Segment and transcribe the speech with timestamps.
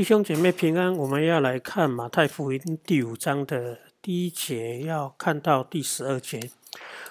[0.00, 6.50] 弟兄姐妹平安，我们要来看马太福音第五章的第一节，要看到第十二节。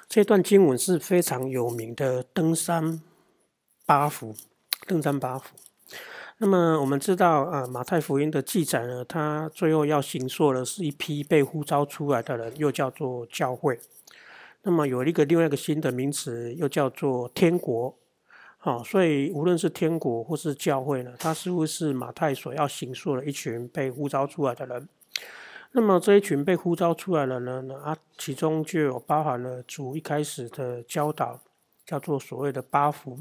[0.07, 2.99] 这段经文是非常有名的登山
[3.85, 4.35] 八福，
[4.87, 5.55] 登山八福。
[6.39, 13.79] 那么我们知道啊，马太福音的记载呢，它最后要行说的是一批被呼召出来的人，又叫做教会。
[14.63, 17.95] 那么有一个另外一个新的名词，又叫做天国。
[18.61, 24.89] 好，所以无论是天国或是教会呢，它似乎是马太所要行述的一群被呼召出来的人。
[25.71, 31.39] 那么这一群被呼召出来的人呢，啊，其中就有包含了主一开始的教导，
[31.85, 33.17] 叫做所谓的八福。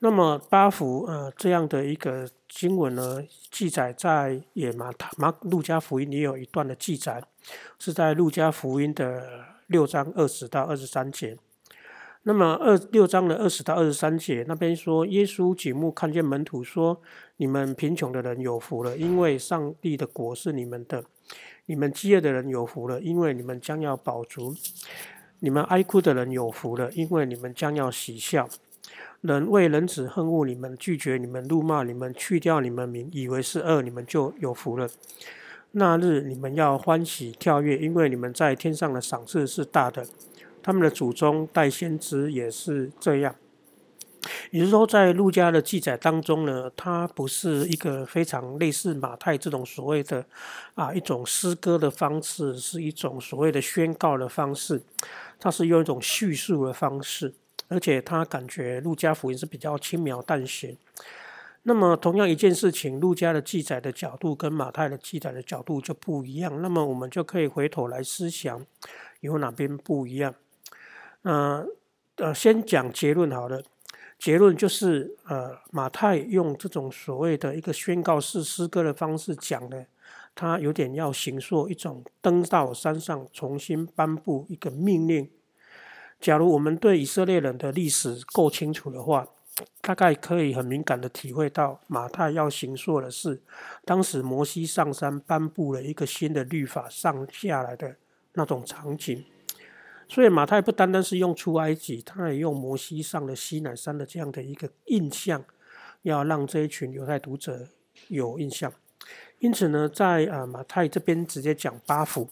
[0.00, 7.22] 那么八福，呃，这样的一个经文呢，记载在也马太马路加福音也有一段的记载，
[7.78, 11.38] 是在路加福音的六章二十到二十三节。
[12.24, 17.00] 那么二六章的二十到二十三节那边说，耶稣举目看见门徒说
[17.38, 21.02] ：“你们贫穷的人有福了，因为上帝的国是你们的；
[21.66, 24.54] 你们饥饿的人有福了，因为你们将要饱足；
[25.40, 28.48] 你们哀哭的人有福了，因为你们将要喜笑。
[29.22, 34.88] 人为人子恨恶你们，拒绝你们，怒骂你们，去掉你们名，以为是恶，你们就有福了。
[35.72, 40.06] 那日你们要欢喜跳跃，因为你们在天上的赏赐是大的。”
[40.62, 43.34] 他们的祖宗代先知也是这样，
[44.50, 50.24] 也就是说，在路加的记载当中呢，它不是一个非常类似马太这种所谓的
[50.74, 54.80] 啊一种诗歌的方式，是一种所谓的宣告的方式，
[55.40, 57.34] 它是用一种叙述的方式，
[57.68, 60.76] 而且他感觉路加福音是比较轻描淡写。
[61.64, 66.60] 那么，同样一件事情，路加的记载的角度跟马太的记载的角度就不一样。
[66.60, 68.66] 那么，我们就可以回头来思想，
[69.20, 70.34] 有哪边不一样？
[71.22, 71.66] 呃
[72.16, 73.62] 呃，先讲结论好了。
[74.18, 79.84] 结论就是，呃，马太用这种所谓的一个宣告式诗歌的方式讲的，
[80.32, 85.28] 他有点要行说一种登到山上重新颁布一个命令。
[86.20, 89.26] 假如我们对以色列人的历史够清楚的话，
[89.80, 93.42] 大概可以很敏感的体会到，马太要行说的是，
[93.84, 97.96] 当时摩西上山颁布了一个新的律法上下来的
[98.34, 99.24] 那种场景。
[100.12, 105.42] 所以马太不单单是用出埃及，他也用摩西上的西南山的这样的一个印象，
[106.02, 107.66] 要让这一群犹太读者
[108.08, 108.70] 有印象。
[109.38, 112.28] 因此呢，在啊马太这边直接讲八福。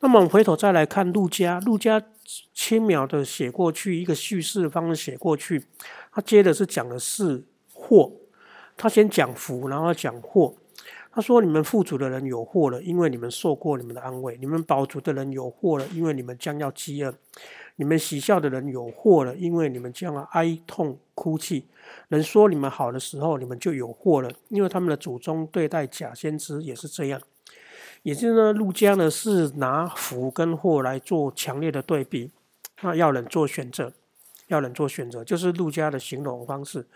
[0.00, 2.02] 那么我们回头再来看路加，路加
[2.52, 5.64] 轻描的写过去一个叙事方式写过去，
[6.10, 8.10] 他接的是讲的是祸，
[8.76, 10.56] 他先讲福，然后讲祸。
[11.14, 17.12] 他说：“你们富足的人有祸了，因为你们受过你们的安慰；你们饱足的人有祸了，因为你们将要饥饿；
[17.76, 21.66] 你们喜笑的人有祸了，因为你们将要哀痛哭泣。
[22.08, 27.20] 人说你们好的时候，你们就有祸了，因为他们的祖宗对待假先知也是这样。
[28.02, 32.30] 也就是呢，路加呢是拿福跟祸来做强烈的对比，
[32.80, 33.92] 那要人做选择。”
[34.52, 36.86] 要人做选择，就是陆家的形容方式。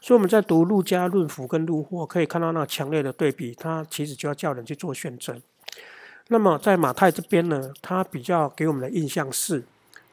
[0.00, 3.54] 所以我们在读陆家论福跟陆祸，可以看到那强烈的对比。
[3.54, 5.36] 他其实就要叫人去做选择。
[6.28, 9.62] 那么在马太这边呢，他比较给我们的印象是，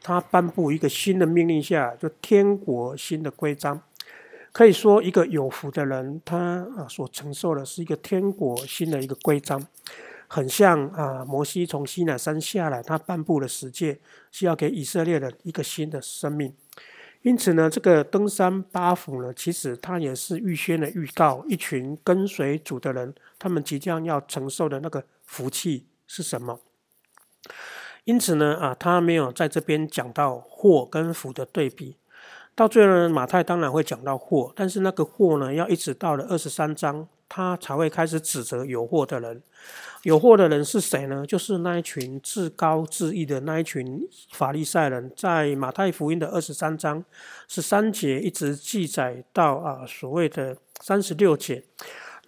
[0.01, 3.81] 他颁布一个新的命令下，就天国新的规章。
[4.51, 6.37] 可以说，一个有福的人，他
[6.77, 9.65] 啊所承受的是一个天国新的一个规章，
[10.27, 13.97] 很像啊摩西从西乃山下来，他颁布了十诫，
[14.31, 16.53] 是要给以色列人一个新的生命。
[17.23, 26.59] 因此呢，这个登山八福呢，其实它也是预先的预告，一群跟随主的人，他们即将要承受的那个福气是什么。
[28.03, 31.95] 因此呢，啊，他没有在这边讲到祸跟福的对比。
[32.55, 39.41] 到最后呢，马太当然会讲到祸，但是那个祸呢，要一直到了二十三章，他才会开始指责有祸的人。
[40.03, 41.25] 有祸的人是谁呢？
[41.25, 47.03] 就是那一群自高自义的那一群法利赛人，在马太福音的二十三章
[47.47, 51.63] 十三节一直记载到啊所谓的三十六节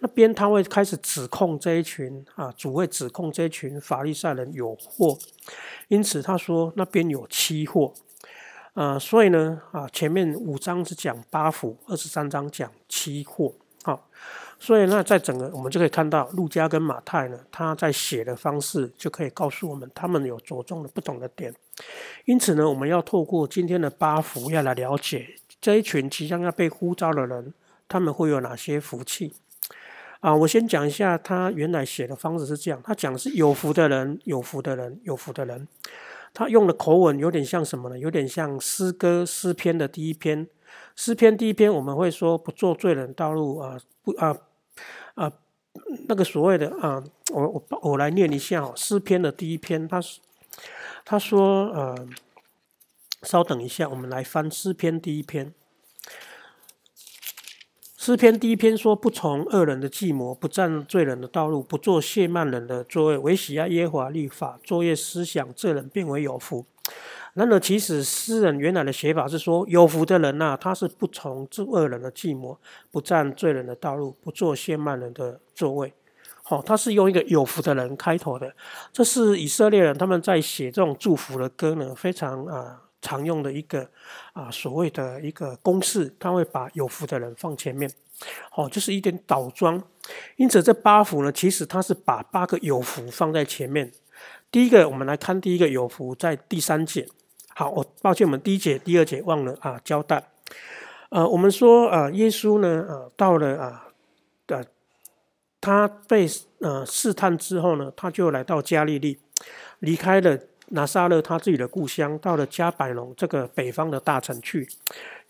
[0.00, 5.16] 那边，他会开始指控这一群啊主会指控这一群法利赛人有祸，
[5.86, 7.94] 因此他说那边有七祸
[8.74, 13.54] 啊，所以呢啊前面五章是讲八福，二十三章讲七祸，
[13.86, 14.08] 好。
[14.58, 21.54] 所以，那在整个我们就可以看到，路加跟马太呢，他在写的方式就可以告诉我们，他们有着重的不同的点。
[22.24, 27.52] 因此呢，我们要透过今天的八福，要来了解这一群即将要被呼召的人，
[27.86, 29.34] 他们会有哪些福气
[30.20, 30.34] 啊？
[30.34, 35.68] 我先讲一下，他原来写的方式是这样，他讲是有福的人，有福的人，有福的人。
[36.32, 37.98] 他用的口吻有点像什么呢？
[37.98, 40.48] 有点像诗歌诗篇的第一篇。
[40.96, 44.36] 诗篇第一篇我们会说不做罪人道路啊，不啊
[45.14, 45.30] 啊
[46.08, 50.20] 那个所谓的啊，我我我来念一下哦，诗篇的第一篇，他是
[51.04, 52.08] 他说呃，
[53.22, 55.52] 稍等一下，我们来翻诗篇第一篇。
[57.98, 66.64] 诗篇第一篇说：不从恶人的计谋，不占罪人的道路，不做亵慢人的座位，唯喜爱耶和华律法，作业思想，这人变为有福。
[67.36, 72.58] 然而，其实诗人原来的写法是说，有福的人呐，他是不从这恶人的计谋，
[72.90, 75.92] 不占罪人的道路，不做亵慢人的座位。
[76.42, 78.52] 好，他是用一个有福的人开头的。
[78.92, 82.82] 这是以色列人他们在写这种祝福的歌呢，非常啊。
[83.02, 83.88] 常用的一个
[84.32, 87.88] 啊，所谓的一个公式，他会把有福的人放前面，
[88.56, 89.80] 哦，就是一点倒装。
[90.34, 93.92] 因此，这八福呢，其实他是把八个有福放在前面。
[94.50, 97.06] 第一个，我们来看第一个有福，在第三节。
[97.58, 100.22] 好，我抱歉，我们第一节、第二节忘了啊交代。
[101.08, 103.88] 呃，我们说啊，耶稣呢，呃，到了啊，
[104.48, 104.62] 呃，
[105.58, 106.28] 他被
[106.60, 109.18] 呃试探之后呢，他就来到加利利，
[109.78, 110.38] 离开了。
[110.70, 114.68] 拿撒勒他自己的故乡，到了加百隆这个北方的大城去，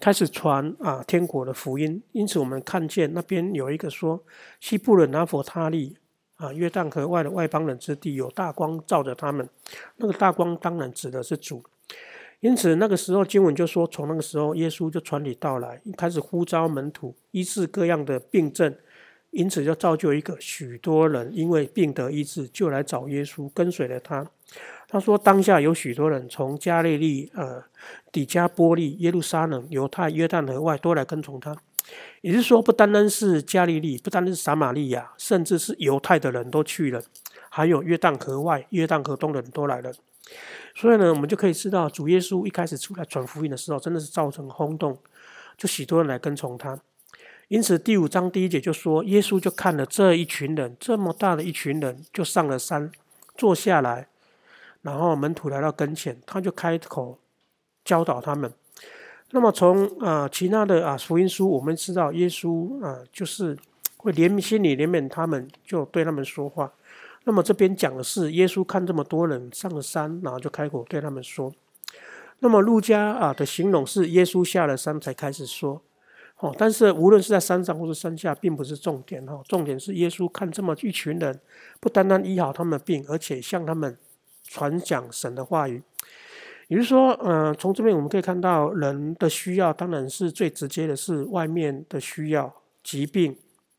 [0.00, 2.02] 开始传啊天国的福音。
[2.12, 4.24] 因此，我们看见那边有一个说，
[4.60, 5.98] 西布伦拿佛他利
[6.36, 9.46] 啊约旦河外的外邦人之地，有大光照着他们。
[9.96, 11.62] 那个大光当然指的是主。
[12.46, 18.72] 因此，那个时候经文就说，从那个时候耶稣就传理到来，开始呼召门徒，医治各样的病症。
[19.32, 24.24] 因此，就造就一个许多人因为病得医治，就来找耶稣，跟随了他。
[24.86, 27.60] 他说：“当下有许多人从加利利、呃，
[28.12, 31.56] 底加波利、耶路撒冷、犹太、约旦河外都来跟从他。
[32.20, 37.02] 也就是说，不单单是加利利，不单单是撒玛利亚，甚至是犹太的人都去了，
[37.50, 39.92] 还有约旦河外、约旦河东的人都来了。
[40.74, 44.98] 所以呢，我们就可以知道，主耶稣一开始出来传福音的时候，真的是造成轰动，
[45.56, 46.78] 就许多人来跟从他。
[47.48, 52.90] 因此，第五章第一节就说，耶稣就看了这一群人，这么大的一群人，就上了山，
[53.36, 54.08] 坐下来。”
[54.82, 57.18] 然后门徒来到跟前，他就开口
[57.84, 58.52] 教导他们。
[59.30, 63.56] 那么从啊其他的啊福音书，我们知道耶稣啊就是
[63.96, 66.72] 会怜悯心里怜悯他们，就对他们说话。
[67.26, 71.52] 那么这边讲的是耶稣看这么多人上了山，然后就开口对他们说。
[72.38, 75.82] 那么路加啊的形容是耶稣下了山才开始说。
[76.38, 79.40] 哦，但是无论是在山上或是山下，并不是重点哈。
[79.46, 81.38] 重点是耶稣看这么一群人，
[81.80, 83.96] 不单单医好他们的病，而且向他们。
[84.48, 85.82] 传讲神的话语，
[86.68, 93.36] 也就是说，嗯，从这边我们可以看到，人的需要当然是最直接的，是外面的需要，疾病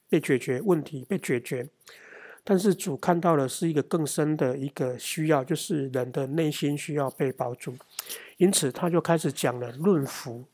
[0.09, 1.69] 被解决，问题被解决。
[2.49, 7.75] 但是主看到的是一个更深的一个需要，就是人的内心需要被保住。
[8.37, 10.45] 因此，他就开始讲了论福。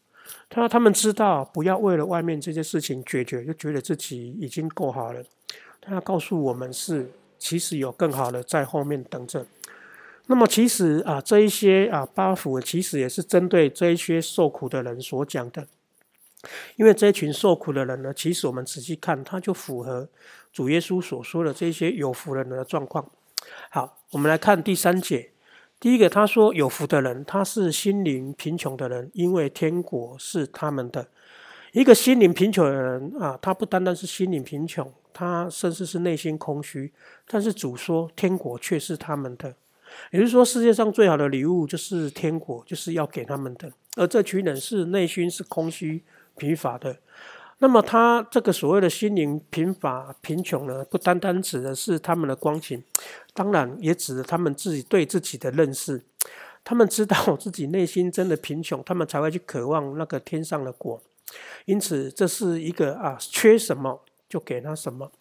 [0.50, 5.24] 他说：“他们知道，不要为了外面这些事情解决，就觉得自己已经够好了。
[5.80, 9.46] 他告诉我们，是其实有更好的在后面等着。”
[10.26, 15.68] 那么其实啊，这一些啊八福其实也是针对这一些受苦的人所讲的，
[16.76, 20.10] 因为这群受苦的人呢，其实我们仔细看，他就符合
[20.54, 23.10] 主耶稣所说的这些有福人的状况。
[23.72, 25.32] 好，我们来看第三节，
[25.80, 31.08] 第一个他说有福的人，他是心灵贫穷的人，因为天国是他们的。
[31.72, 36.94] 一个心灵贫穷的人啊，他不单单是心灵贫穷，他甚至是内心空虚，
[37.28, 39.56] 但是主说天国却是他们的。
[40.12, 43.72] 也就是说，世界上最好的礼物就是天国，就是要给他们的。
[43.96, 46.04] 而这群人是内心是空虚
[46.38, 46.96] 疲乏的。
[47.60, 52.84] 那么，他这个所谓的心灵贫乏、贫穷呢，不单单指的是他们的光景，
[53.34, 56.02] 当然也指他们自己对自己的认识。
[56.66, 61.02] 他们知道自己内心真的贫穷，他们才会去渴望那个天上的果。
[61.66, 65.12] 因此，这是一个啊，缺什么就给他什么。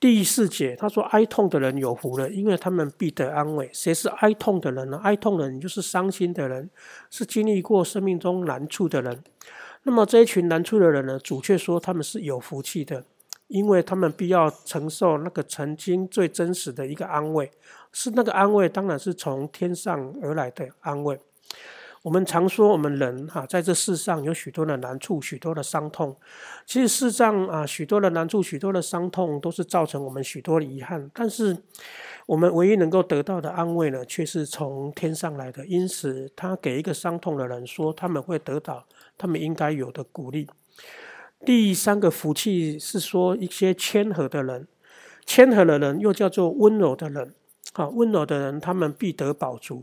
[0.00, 3.70] 第四节，他说：“哀痛的人有福了，因为他们必得安慰。
[3.72, 5.00] 谁是哀痛的人呢？
[5.04, 6.68] 哀痛的人就是伤心的人，
[7.08, 9.22] 是经历过生命中难处的人。
[9.84, 11.18] 那么这一群难处的人呢？
[11.18, 13.04] 主却说他们是有福气的，
[13.48, 17.50] 因为他们必要承受那个曾经最真实的一个安慰，
[17.92, 21.18] 是那个安慰，当然是从天上而来的安慰。”
[22.02, 26.16] 我们常说，我们人哈，在这世上有许多的难处，许多的伤痛。
[26.66, 31.08] 其实世上啊，许多的难处，许多的伤痛，都是造成我们许多的遗憾。
[31.14, 31.56] 但是，
[32.26, 35.66] 我们唯一能够得到的安慰呢，却是从天上来的。
[35.66, 38.86] 因此，他给一个伤痛的人说，他们会得到
[39.18, 40.48] 他们应该有的鼓励。
[41.44, 44.68] 第三个福气是说，一些谦和的人，
[45.26, 47.34] 谦和的人又叫做温柔的人。
[47.72, 49.82] 好，温柔的人，他们必得保足。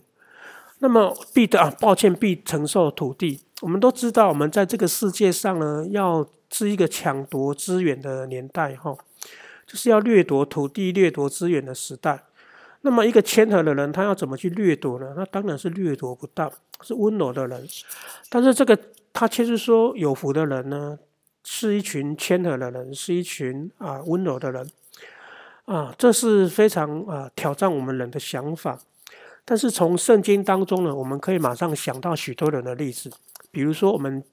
[0.80, 3.42] 那么必得啊，抱歉，必承受土地。
[3.62, 8.96] 我们都知道，我们在这个世界上呢，要是一个抢夺资源的年代哈。
[9.68, 12.24] 就是要掠夺土地、掠夺资源的时代。
[12.82, 15.14] 那么一个谦和的人，他要怎么去掠夺呢？
[15.18, 17.68] 那当然是掠夺不到，是温柔的人。
[18.30, 18.78] 但是这个
[19.12, 20.98] 他其实说有福的人呢，
[21.44, 24.70] 是一群谦和的人，是一群啊温柔的人。
[25.66, 28.80] 啊，这是非常啊挑战我们人的想法。
[29.44, 33.12] 但是从圣经当中呢，我们可以马上想到许多人的例子，
[33.52, 34.24] 比如说我们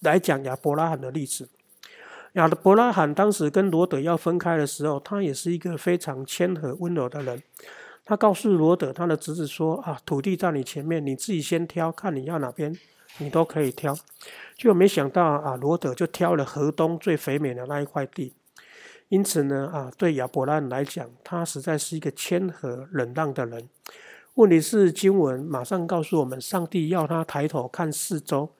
[0.00, 1.48] 来讲亚伯拉罕的例子。
[2.34, 7.42] 亚伯拉罕当时跟罗德要分开的时候，他也是一个非常谦和温柔的人。
[8.04, 12.74] 他告诉罗德他的侄子说：“啊，土地在你前面，你自己先挑，看你要哪边，
[13.18, 13.96] 你都可以挑。”
[14.56, 18.34] 就没想到啊，罗德就挑了河东最肥美的那一块地。
[19.08, 23.68] 因此呢，啊，对亚伯拉罕来讲，他实在是一个谦和忍让的人。
[24.34, 28.50] 问题是经文马上告诉我们，上帝要他抬头看四周，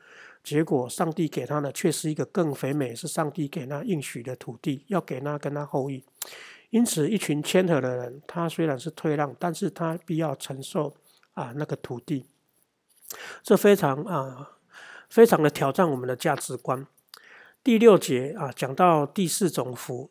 [0.48, 6.02] 结果上帝给他的却是一个更肥美，是上帝给他应许的土地，要给他跟他后裔。
[6.70, 10.94] 因此，一群谦和的人，他虽然是退让，但是他必要承受
[11.34, 12.24] 啊那个土地。
[13.42, 14.52] 这非常啊，
[15.10, 16.86] 非常的挑战我们的价值观。
[17.62, 20.10] 第六节啊，讲到第四种福。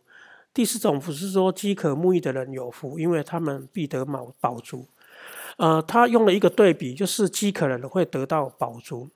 [0.54, 4.88] 第四种福是说饥渴慕义的人有福，因为他们必得饱饱足。
[5.58, 9.10] 呃，他用了一个对比，就是饥渴的人会得到饱足。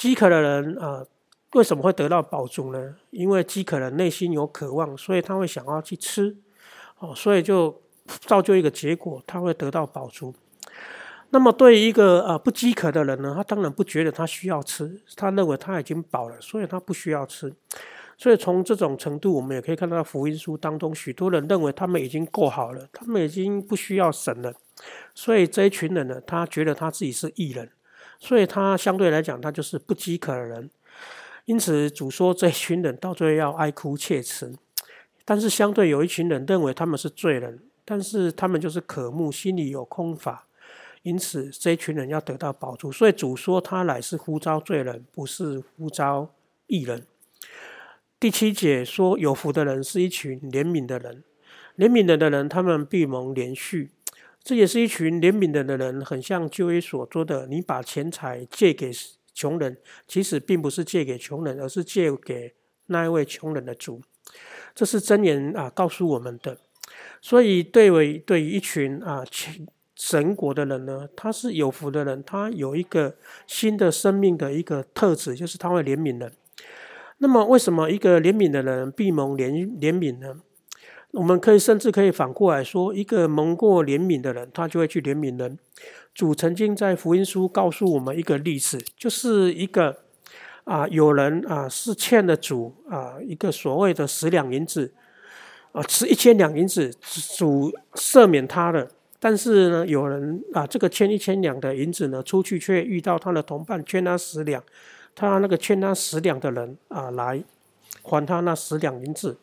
[0.00, 1.04] 饥渴的人啊，
[1.52, 2.96] 为什么会得到饱足呢？
[3.10, 6.34] 因为饥渴的内心有渴望，所以他会想要去吃。
[7.00, 7.82] 哦，所以就
[8.20, 10.34] 造就一个结果，他会得到饱足。
[11.28, 17.54] 那么对于一个呃不饥渴的人呢，他当然不觉得他需要吃，他认为他已经饱了，所以他不需要吃。
[18.16, 24.54] 所以从这种程度，我们也可以看到福音书当中，许多人认为他们已经够好了，他们已经不需要神了。
[25.14, 27.70] 所以这一群人呢，他觉得他自己是异人，
[28.20, 30.70] 所以他相对来讲，他就是不饥渴的人。
[31.46, 34.54] 因此主说这一群人到最后要哀哭切齿。
[35.24, 40.46] 但是相对有一群人认为他们是罪人，但是他们就是渴慕，心里有空乏。
[41.02, 42.92] 因此这一群人要得到保住。
[42.92, 46.30] 所以主说他乃是呼召罪人，不是呼召
[46.66, 47.06] 异人。
[48.18, 51.24] 第七节说，有福的人是一群怜悯的人，
[51.78, 53.92] 怜悯人的人，他们必蒙连续。
[54.42, 58.90] 这也是一群怜悯人的人，很像旧约所说的：你把钱财借给
[59.34, 59.76] 穷人，
[60.08, 62.54] 其实并不是借给穷人，而是借给
[62.86, 64.00] 那一位穷人的主。
[64.74, 66.58] 这是真言啊，告诉我们的。
[67.20, 69.22] 所以，对为对于一群啊
[69.94, 73.14] 神国的人呢，他是有福的人，他有一个
[73.46, 76.32] 新的生命的一个特质，就是他会怜悯人。
[77.18, 80.40] 那么，为什么一个怜悯的人必蒙怜怜悯呢？
[81.12, 85.58] 我们可以甚至可以反过来说，一个蒙过怜悯的人，他就会去怜悯人。
[86.14, 89.96] 主曾经在福音书告诉我们一个例子，就是一个
[90.64, 94.92] 啊，有人啊是欠了主啊一个所谓的十两银子
[95.72, 96.92] 啊，是一千两银子，
[97.36, 98.88] 主赦免他了。
[99.18, 104.62] 但是呢，有人啊，这个欠一千两的银子呢，出去却遇到他的同伴欠他十两。
[105.14, 107.42] 他那个欠他十两的人啊，来
[108.02, 109.36] 还他那十两银子，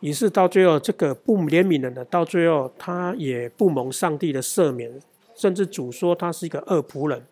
[0.00, 5.00] 于是到最后，这个不怜悯人的，到最后他也不蒙上帝的赦免，
[5.34, 7.22] 甚至主说他是一个恶仆人。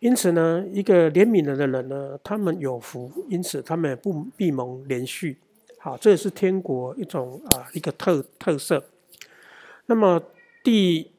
[0.00, 5.36] 因此呢，一个怜悯人的人呢，他们有福，因此他们也不必蒙连续。
[5.78, 8.84] 好，这也是天国一种啊一个特特色。
[9.86, 10.22] 那么
[10.62, 11.10] 第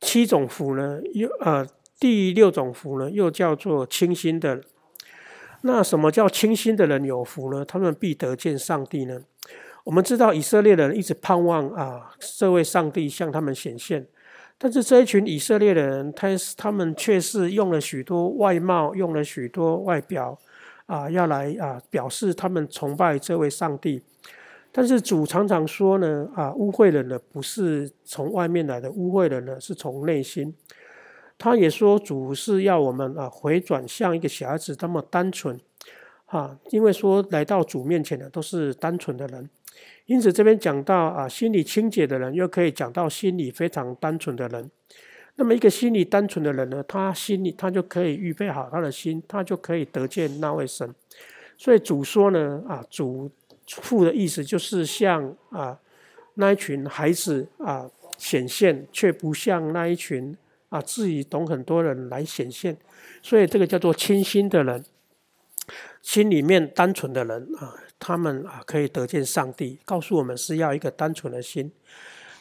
[0.00, 1.66] 七种福呢，又呃。
[2.00, 4.62] 第六种福呢，又叫做清心的。
[5.62, 7.64] 那什么叫清心的人有福呢？
[7.64, 9.20] 他们必得见上帝呢？
[9.84, 14.06] 我们知道以色列人一直盼望啊，这位上帝向他们显现，
[14.58, 20.38] 但是这一群以色列的人，他他们却是用了许多外貌，用了许多外表
[20.86, 24.02] 啊，要来啊表示他们崇拜这位上帝。
[24.70, 30.54] 但是主常常说呢，啊，污秽人呢不是从外面来的，污秽人呢是从内心。
[31.38, 35.56] 他也说主是要我们啊回转像一个小孩子那么单纯，
[36.26, 39.48] 啊，因为说来到主面前的都是单纯的人，
[40.06, 44.68] 因此这边讲到啊心里清洁的人，又可以讲到心里非常单纯的人。
[45.36, 50.92] 那么一个心里单纯的人呢，他心里他就可以预备好他的心，他就可以得见那位神。
[51.56, 53.30] 所以主说呢啊主
[53.68, 55.78] 父的意思就是像啊
[56.34, 60.36] 那一群孩子啊显现，却不像那一群。
[60.68, 62.76] 啊，自己懂很多人来显现，
[63.22, 64.84] 所以这个叫做清心的人，
[66.02, 69.78] 心里面单纯的人啊，他们啊可以得见上帝。
[69.84, 71.72] 告诉我们是要一个单纯的心。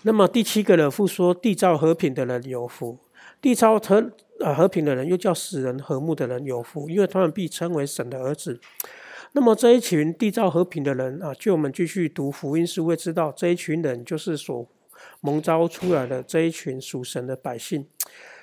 [0.03, 2.99] 那么第七个人复说，缔造和平的人有福。
[3.41, 8.59] 缔造和啊和平的人，又叫使人和睦的人有福，因为他们必称为神的儿子。
[9.33, 14.67] 那么这一群缔造和平的人啊，就我们继续读福音书会知道，这一群人就是所
[15.21, 17.85] 蒙召出来的这一群属神的百姓。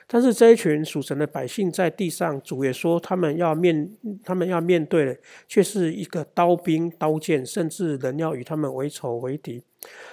[0.07, 3.91] 但是这一群属神的百姓在地上，主也说他们要面，
[4.23, 5.17] 他们要面对的，
[5.49, 9.63] 却是一个刀兵、刀剑，甚至人要与他们为仇为敌。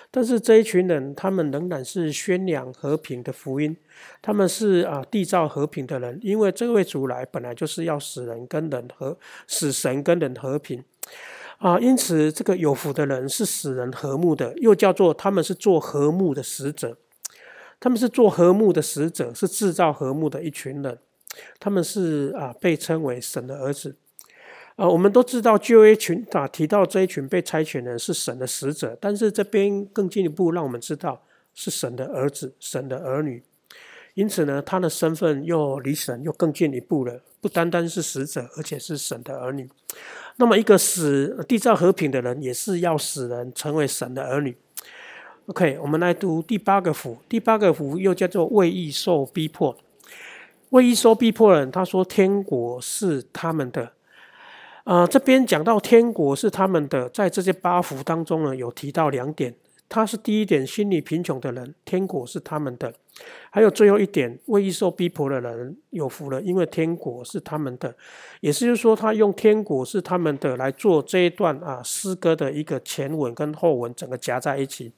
[0.09, 3.75] 但是这一群人，他们仍然是宣扬和平的福音，
[4.21, 9.17] 他们是啊缔造和平的人，因为这位主来本来就是要使人跟人和
[9.47, 10.83] 使神跟人和平
[11.59, 16.97] 啊，因此这个有福的人是使人和睦的，又叫做他们是做和睦的使者。
[17.81, 20.97] 他们是做和睦的使者，是制造和睦的一群人。
[21.59, 23.95] 他们是啊，被称为神的儿子。
[24.75, 31.23] 啊，我们都知道旧约群啊提到这一群被差遣人是神的使者，但是这边更进一步让我们知道
[31.53, 33.43] 是神的儿子、神的儿女。
[34.13, 39.67] 因此呢，他的身份又离神又更进一步了，不单单是使者，而且是神的儿女。
[40.35, 44.55] 那么，一个使缔造和平的人，也是要使人成为神的儿女。
[45.51, 47.17] OK，我们来读第八个符。
[47.27, 49.75] 第八个符又叫做为义受逼迫。
[50.69, 53.91] 为义受逼迫人，他说天国是他们的。
[54.85, 59.53] 啊，这边讲到天国是他们的，在这些八符当中呢，有提到两点。
[59.91, 62.89] 他是第一点，心理贫穷的人，天国是他们的；
[63.49, 67.93] 还有最后一点，为义受逼迫的人有福了，因为天国是他们的。
[68.39, 74.93] 也是就是说，他用天国是他们的来做这一段啊诗歌的一个前文跟后文，整个夹在一起。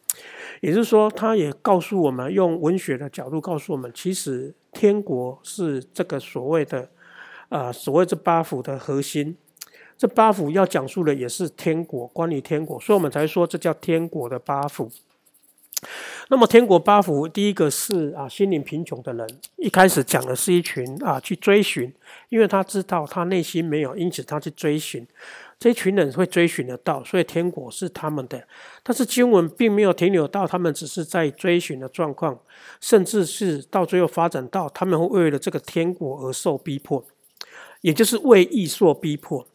[0.61, 6.87] 也就是说，他也告诉我们，用文学的角度告诉我们，其实天国是这个所谓的
[7.49, 9.35] 啊所谓这八福的核心。
[10.03, 14.91] 这八福要讲述的也是天国，关于天国，所以我们才说这叫天国的八福。
[16.27, 21.89] 那么天国八福，第一个是啊，心灵贫穷的人，一开始讲的是一群啊去追寻，
[22.27, 25.07] 因为他知道他内心没有，因此他去追寻。
[25.57, 28.45] 这群人会追寻得到，所以天国是他们的。
[28.83, 32.37] 但是经文并没有停留到他们只是在追寻的状况，
[32.81, 37.05] 甚至是到最后发展到他们会为了这个天国而受逼迫，
[37.79, 39.47] 也就是为义所逼迫。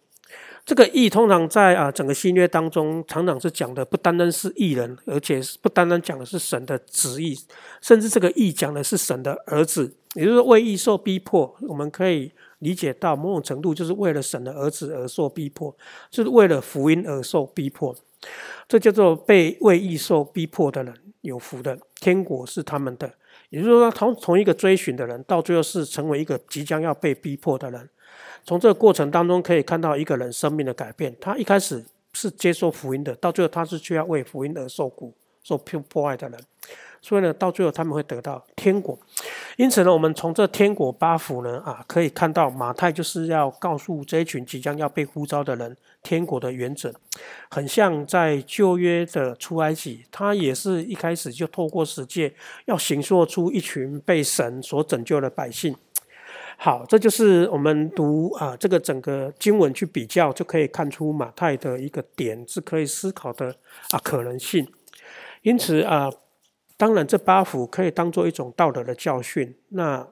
[0.68, 7.34] 这个义通常在啊整个新约当中，常常是讲的不单单是义人，而且不单单讲的是神的旨意，
[7.80, 11.56] 甚至这个义讲的是神的儿子，也就是说为义受逼迫。
[11.62, 15.74] 我们可以理解到某种程度，就是为了神的儿子而受逼迫，
[16.10, 17.96] 就是为了福音而受逼迫。
[18.68, 23.10] 这叫做被为义受逼迫的人有福的，天国是他们的。
[23.48, 27.88] 也就是说，同从一个追寻的人，到最后是成为一个即将要被逼迫的人。
[28.48, 31.14] 从这个过程当中可以看到一个人生命的改变。
[31.20, 31.84] 他一开始
[32.14, 36.40] 是接受福音的，到最后他是需要为福音而受苦、受迫迫害的人。
[37.02, 38.98] 所以呢，到最后他们会得到天国。
[39.58, 46.90] 因此呢，我们从这天国八福呢啊，可以看到马太就是要告诉这一群即将要被呼召的人，天国的原则，
[47.50, 52.32] 很像在旧约的出埃及，他也是一开始就透过世界
[52.64, 55.76] 要形塑出一群被神所拯救的百姓。
[56.60, 63.54] 好，这就是我们读啊这个整个经文去比较，就可以看出马太的一个点是可以思考的
[63.92, 64.66] 啊可能性。
[65.42, 66.10] 因此啊，
[66.76, 69.56] 当然这八福可以当做一种道德的教训。
[69.68, 70.08] 那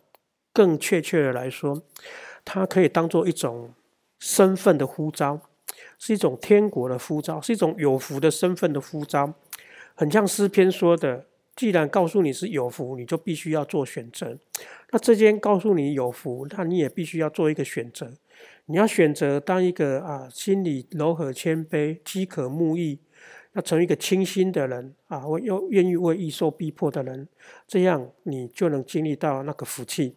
[0.52, 1.82] 更确切的来说，
[2.44, 3.74] 它可以当做一种
[4.20, 5.40] 身份的呼召，
[5.98, 9.35] 是一种天国的呼召，是一种有福的身份的呼召。
[9.96, 11.26] 很像诗篇说的。
[11.57, 14.38] 既然告诉你是有福，你就必须要做选择。
[14.92, 18.12] 那这间告诉你有福，那你也必须要做一个选择。
[18.66, 22.99] 你要选择当一个啊，心里柔和谦卑、饥渴慕义，
[23.55, 27.27] 要成为一个清心的人啊，为又愿意为义受逼迫的人，
[27.66, 30.16] 这样你就能经历到那个福气。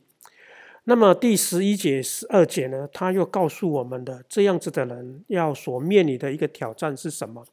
[0.89, 2.89] 那么第十一节、十二节呢？
[2.91, 7.45] 他又告诉我们的这样子的人要所面临的一个挑战是什么？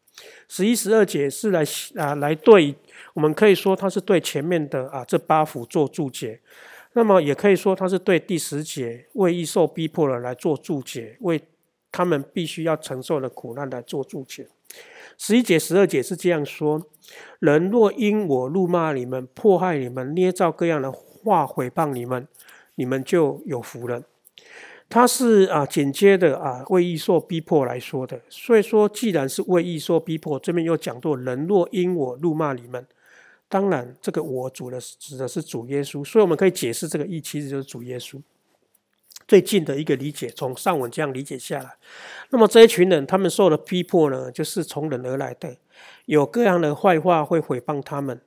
[0.49, 1.63] 十一、十二节是来
[1.97, 2.75] 啊来对，
[3.13, 6.41] 我们可以说他是对前面的啊这八幅做注解，
[6.95, 11.39] 那么也可以说他是对第十节为易受逼迫的来做注解，为
[11.93, 14.49] 他们必须要承受的苦难来做注解。
[15.19, 16.81] 十一节、十二节是这样说：
[17.41, 22.27] 人若因我怒骂你们、迫害你们、捏造各样的话毁谤你们。
[22.77, 24.03] 你们就有福了。
[24.89, 28.23] 他是啊，紧接的啊，为义受逼迫来说的。
[28.29, 32.87] 所以说，既然是为义受逼迫，这边又讲到人若因我怒骂你们，
[33.49, 36.05] 当然这个我主的指的是主耶稣。
[36.05, 38.23] 所以我们可以解释这个义其实就是主耶稣。
[39.27, 41.77] 最近的一个理解，从上文这样理解下来，
[42.31, 45.57] 那么这一群人他们受的逼迫呢，就是从人而来的，
[46.05, 48.21] 有各样的坏话会毁谤他们。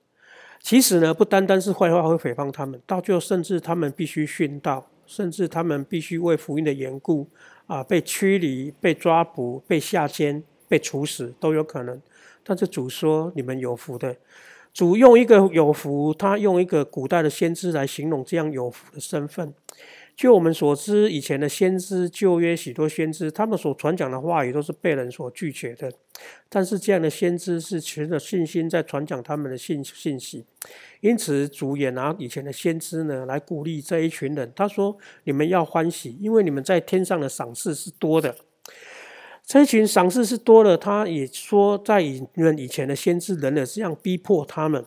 [0.59, 7.27] 其实呢，不单单是坏话会诽谤他们，到最后甚至他们必须殉道，甚至他们必须为福音的缘故
[7.65, 12.01] 啊，被驱离、被抓捕、被下监、被处死都有可能。
[12.43, 14.15] 但是主说你们有福的，
[14.73, 19.53] 主用一个有福，他用一个古代的先知来形容这样有福的身份。
[20.19, 25.89] 就我们所知，以前的先知、旧约许多先知，他们所传讲的话语都是被人所拒绝的。
[26.49, 30.43] 但是这样的先知是持着信心在传讲他们的信信息，
[30.99, 34.51] 因此主也拿以前的先知呢来鼓励这一群人。
[34.53, 38.35] 他说：“你们要欢喜，因为你们在天上的赏赐是多的。
[39.45, 44.85] 这一群赏赐是多的。”他也说，在以们以前的先知人呢这样逼迫他们，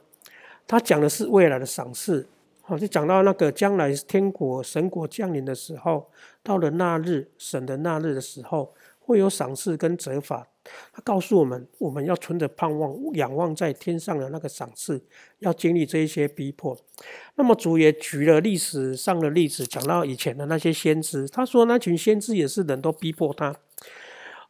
[0.67, 2.29] 他讲的是未来的赏赐。
[2.65, 6.09] 好，就讲到那个将来天国神国降临的时候，
[6.45, 10.47] 到了那日神的那日的时候，会有赏赐跟责罚。
[10.93, 15.05] 他告诉我们，我们要存着盼望，仰望在天上的那个赏赐，
[15.41, 16.79] 要经历这一些逼迫。
[17.35, 23.57] 那么主也举了历史上的例子，讲到以前的那些先知，他说那群先知也是人都逼迫他，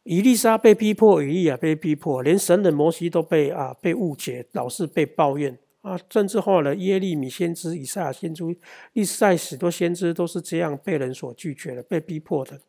[0.03, 5.57] 以利沙被逼迫，以利亚被逼迫，连神的摩西都被啊被误解，老是被抱怨。
[5.83, 8.43] 啊，甚至后来耶利米先知、以赛亚先知、
[8.93, 12.59] 历赛许多先知都是这样被人所拒绝的、被逼迫的。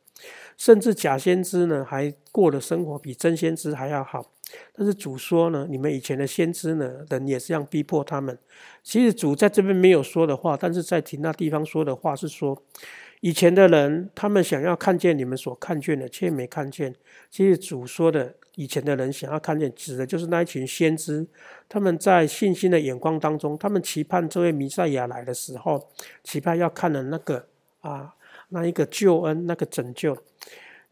[0.57, 4.31] 甚至假先知呢，还过的生活比真先知还要好。
[4.75, 8.37] 但是主说呢，你们以前的先知呢，人也是这样逼迫他们。
[8.83, 12.63] 其实主在这边没有说的话，但是在其他地方说的话是说。
[13.21, 16.95] 以前的人，他们想要看见你们所看见的，却没看见。
[17.31, 21.27] 其实主说的，以前的人想要看见，指的就是那一群先知。
[21.69, 25.89] 他们在信心的眼光当中，他们期盼这位弥赛亚来的时候，
[26.23, 27.47] 期盼要看的那个
[27.81, 28.15] 啊，
[28.51, 30.17] 那一个救恩，那个拯救。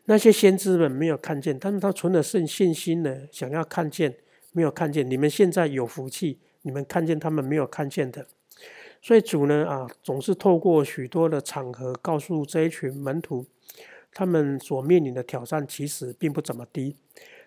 [0.06, 4.16] 那些先知们没有看见，但是他存的是信心呢，想要看见，
[4.50, 5.08] 没有看见。
[5.08, 8.26] 你们现在有福气，你们看见他们没有看见的。
[9.00, 13.46] 所以主呢啊，总是透过许多的场合告诉这一群门徒，
[14.12, 16.96] 他们所面临的挑战其实并不怎么低，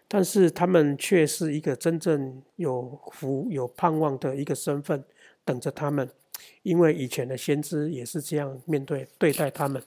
[0.07, 5.03] 但是他们却是一个真正有福有盼望的一个身份
[5.43, 6.09] 等着他们，
[6.63, 9.81] 因为以前的先知也是这样面对对待他们。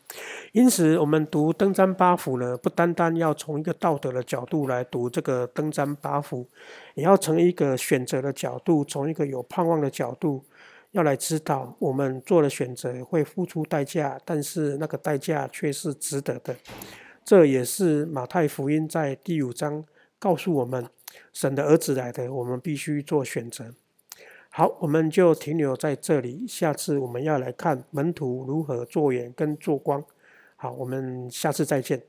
[0.52, 6.46] 因此，我们读登山八福呢，不单单要从一个道德的角度来读这个登山八福，
[6.94, 10.44] 也要从一个选择的角度，从一个有盼望的角度。
[10.92, 16.56] 要来知道，我们做的选择会付出代价，但是那个代价却是值得的。
[17.22, 19.84] 这也是马太福音在第五章
[20.18, 20.86] 告诉我们：
[21.32, 23.74] 神的儿子来的，我们必须做选择。
[24.50, 26.46] 好，我们就停留在这里。
[26.48, 30.04] 下次我们要来看门徒如何做盐跟做光。
[30.56, 32.02] 好，我们下次再见。